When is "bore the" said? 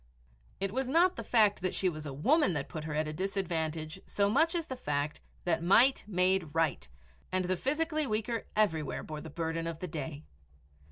9.03-9.29